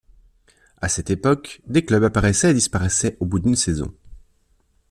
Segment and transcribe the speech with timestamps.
[0.77, 3.93] À cette époque, des clubs apparaissent et disparaissent au bout d'une saison.